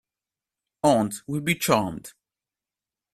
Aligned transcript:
Aunt 0.81 1.21
will 1.27 1.41
be 1.41 1.53
charmed. 1.53 2.13